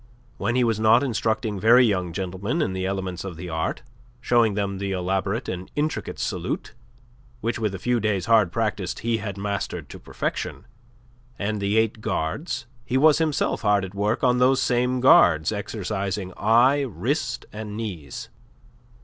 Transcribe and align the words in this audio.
When 0.39 0.55
he 0.55 0.63
was 0.63 0.79
not 0.79 1.03
instructing 1.03 1.59
very 1.59 1.85
young 1.85 2.11
gentlemen 2.11 2.59
in 2.63 2.73
the 2.73 2.87
elements 2.87 3.23
of 3.23 3.37
the 3.37 3.49
art, 3.49 3.83
showing 4.19 4.55
them 4.55 4.79
the 4.79 4.91
elaborate 4.93 5.47
and 5.47 5.69
intricate 5.75 6.17
salute 6.17 6.73
which 7.39 7.59
with 7.59 7.75
a 7.75 7.77
few 7.77 7.99
days' 7.99 8.25
hard 8.25 8.51
practice 8.51 8.97
he 8.97 9.17
had 9.17 9.37
mastered 9.37 9.89
to 9.89 9.99
perfection 9.99 10.65
and 11.37 11.61
the 11.61 11.77
eight 11.77 12.01
guards, 12.01 12.65
he 12.83 12.97
was 12.97 13.19
himself 13.19 13.61
hard 13.61 13.85
at 13.85 13.93
work 13.93 14.23
on 14.23 14.39
those 14.39 14.59
same 14.59 15.01
guards, 15.01 15.51
exercising 15.51 16.33
eye, 16.35 16.81
wrist, 16.81 17.45
and 17.53 17.77
knees. 17.77 18.29